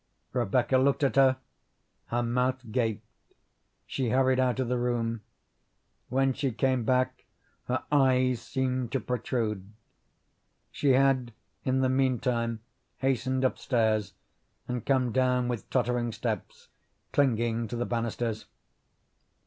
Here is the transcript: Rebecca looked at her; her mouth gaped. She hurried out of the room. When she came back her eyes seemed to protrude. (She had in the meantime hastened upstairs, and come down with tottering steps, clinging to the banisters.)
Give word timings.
Rebecca 0.33 0.79
looked 0.79 1.03
at 1.03 1.15
her; 1.15 1.37
her 2.07 2.23
mouth 2.23 2.63
gaped. 2.71 3.05
She 3.85 4.09
hurried 4.09 4.39
out 4.39 4.59
of 4.59 4.67
the 4.67 4.79
room. 4.79 5.21
When 6.09 6.33
she 6.33 6.49
came 6.51 6.85
back 6.85 7.25
her 7.65 7.83
eyes 7.91 8.41
seemed 8.41 8.91
to 8.93 8.99
protrude. 8.99 9.71
(She 10.71 10.93
had 10.93 11.33
in 11.63 11.81
the 11.81 11.89
meantime 11.89 12.61
hastened 12.97 13.43
upstairs, 13.43 14.15
and 14.67 14.83
come 14.87 15.11
down 15.11 15.47
with 15.47 15.69
tottering 15.69 16.11
steps, 16.13 16.69
clinging 17.13 17.67
to 17.67 17.75
the 17.75 17.85
banisters.) 17.85 18.45